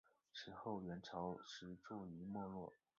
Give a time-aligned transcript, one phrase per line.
[0.33, 2.73] 此后元朝时趋于没落。